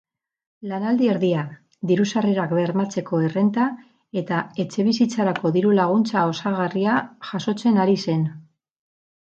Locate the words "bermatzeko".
2.59-3.19